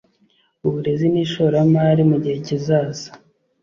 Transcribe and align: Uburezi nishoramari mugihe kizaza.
Uburezi 0.67 1.05
nishoramari 1.13 2.01
mugihe 2.09 2.37
kizaza. 2.45 3.09